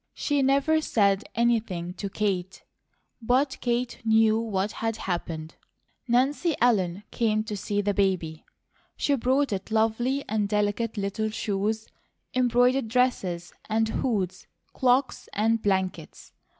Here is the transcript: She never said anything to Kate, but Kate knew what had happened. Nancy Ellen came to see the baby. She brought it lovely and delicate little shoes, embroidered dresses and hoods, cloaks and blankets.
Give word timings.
She 0.15 0.41
never 0.41 0.81
said 0.81 1.25
anything 1.35 1.93
to 1.93 2.09
Kate, 2.09 2.63
but 3.21 3.57
Kate 3.61 4.01
knew 4.03 4.39
what 4.39 4.71
had 4.71 4.95
happened. 4.95 5.53
Nancy 6.07 6.55
Ellen 6.59 7.03
came 7.11 7.43
to 7.43 7.55
see 7.55 7.81
the 7.81 7.93
baby. 7.93 8.43
She 8.97 9.13
brought 9.13 9.53
it 9.53 9.69
lovely 9.69 10.25
and 10.27 10.49
delicate 10.49 10.97
little 10.97 11.29
shoes, 11.29 11.87
embroidered 12.33 12.87
dresses 12.87 13.53
and 13.69 13.89
hoods, 13.89 14.47
cloaks 14.73 15.29
and 15.33 15.61
blankets. 15.61 16.33